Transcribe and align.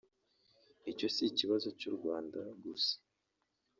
Icyo 0.91 1.07
si 1.15 1.21
ikibazo 1.31 1.67
cy’u 1.79 1.93
Rwanda 1.97 2.39
gusa 2.63 2.95